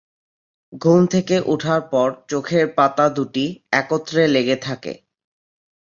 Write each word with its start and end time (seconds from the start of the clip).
ঘুম 0.73 1.01
থেকে 1.05 1.35
উঠার 1.45 1.81
পর 1.91 2.07
চোখের 2.27 2.65
পাতা 2.77 3.05
দুটি 3.09 3.45
একত্রে 3.71 4.23
লেগে 4.27 4.57
থাকে। 4.57 4.93